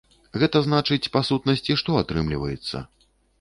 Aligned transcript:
Гэта 0.43 0.61
значыць, 0.67 1.11
па 1.17 1.21
сутнасці, 1.29 1.77
што 1.83 2.01
атрымліваецца? 2.01 2.83